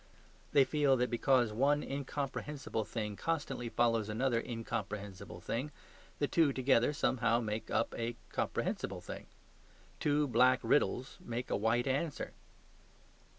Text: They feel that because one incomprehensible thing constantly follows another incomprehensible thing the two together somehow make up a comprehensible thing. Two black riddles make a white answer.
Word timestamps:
They 0.51 0.63
feel 0.63 0.97
that 0.97 1.11
because 1.11 1.53
one 1.53 1.83
incomprehensible 1.83 2.85
thing 2.85 3.15
constantly 3.15 3.69
follows 3.69 4.09
another 4.09 4.41
incomprehensible 4.43 5.41
thing 5.41 5.69
the 6.17 6.27
two 6.27 6.51
together 6.51 6.91
somehow 6.91 7.39
make 7.39 7.69
up 7.69 7.93
a 7.95 8.15
comprehensible 8.31 9.01
thing. 9.01 9.27
Two 9.99 10.27
black 10.27 10.59
riddles 10.63 11.19
make 11.23 11.51
a 11.51 11.55
white 11.55 11.85
answer. 11.85 12.33